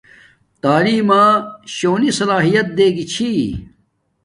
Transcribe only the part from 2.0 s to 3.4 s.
سلاحیت دے گی چھی